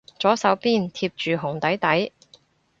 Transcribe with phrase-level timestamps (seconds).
[0.17, 2.11] 左手邊貼住紅底底